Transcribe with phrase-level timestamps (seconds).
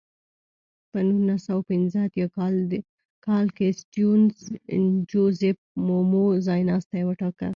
[0.91, 2.27] په نولس سوه پنځه اتیا
[3.25, 4.31] کال کې سټیونز
[5.09, 7.49] جوزیف مومو ځایناستی وټاکه.